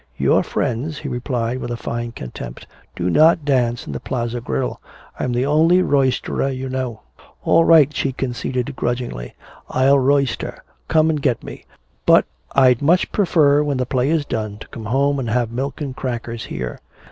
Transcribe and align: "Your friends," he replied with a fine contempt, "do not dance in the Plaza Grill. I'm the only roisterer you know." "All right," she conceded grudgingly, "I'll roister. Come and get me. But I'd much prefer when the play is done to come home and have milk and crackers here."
"Your 0.17 0.41
friends," 0.41 0.97
he 0.97 1.07
replied 1.07 1.59
with 1.59 1.69
a 1.69 1.77
fine 1.77 2.11
contempt, 2.11 2.65
"do 2.95 3.07
not 3.07 3.45
dance 3.45 3.85
in 3.85 3.93
the 3.93 3.99
Plaza 3.99 4.41
Grill. 4.41 4.81
I'm 5.19 5.31
the 5.31 5.45
only 5.45 5.83
roisterer 5.83 6.49
you 6.49 6.69
know." 6.69 7.01
"All 7.43 7.65
right," 7.65 7.95
she 7.95 8.11
conceded 8.11 8.75
grudgingly, 8.75 9.35
"I'll 9.69 9.99
roister. 9.99 10.63
Come 10.87 11.11
and 11.11 11.21
get 11.21 11.43
me. 11.43 11.65
But 12.07 12.25
I'd 12.53 12.81
much 12.81 13.11
prefer 13.11 13.61
when 13.61 13.77
the 13.77 13.85
play 13.85 14.09
is 14.09 14.25
done 14.25 14.57
to 14.57 14.67
come 14.69 14.85
home 14.85 15.19
and 15.19 15.29
have 15.29 15.51
milk 15.51 15.81
and 15.81 15.95
crackers 15.95 16.45
here." 16.45 16.79